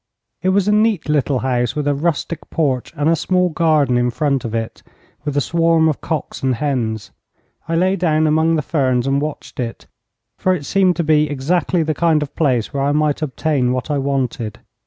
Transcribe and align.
It 0.41 0.49
was 0.49 0.67
a 0.67 0.71
neat 0.71 1.09
little 1.09 1.37
house, 1.45 1.75
with 1.75 1.87
a 1.87 1.93
rustic 1.93 2.49
porch 2.49 2.91
and 2.97 3.07
a 3.07 3.15
small 3.15 3.49
garden 3.49 3.99
in 3.99 4.09
front 4.09 4.43
of 4.43 4.55
it, 4.55 4.81
with 5.25 5.37
a 5.37 5.41
swarm 5.41 5.87
of 5.87 6.01
cocks 6.01 6.41
and 6.41 6.55
hens. 6.55 7.11
I 7.69 7.75
lay 7.75 7.95
down 7.97 8.25
among 8.25 8.55
the 8.55 8.63
ferns 8.63 9.05
and 9.05 9.21
watched 9.21 9.59
it, 9.59 9.85
for 10.39 10.55
it 10.55 10.65
seemed 10.65 10.95
to 10.95 11.03
be 11.03 11.29
exactly 11.29 11.83
the 11.83 11.93
kind 11.93 12.23
of 12.23 12.35
place 12.35 12.73
where 12.73 12.81
I 12.81 12.93
might 12.93 13.21
obtain 13.21 13.73
what 13.73 13.91
I 13.91 13.99
wanted. 13.99 14.59